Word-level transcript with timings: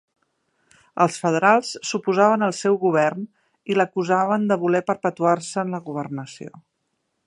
Els 1.03 1.19
federals 1.25 1.69
s'oposaven 1.89 2.47
al 2.47 2.57
seu 2.61 2.79
govern, 2.85 3.29
i 3.73 3.79
l'acusaven 3.79 4.51
de 4.53 4.61
voler 4.67 4.85
perpetuar-se 4.93 5.65
en 5.67 5.75
la 5.77 5.87
governació. 5.93 6.57